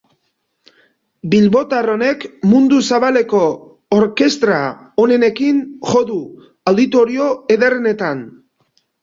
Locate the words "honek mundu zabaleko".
1.95-3.41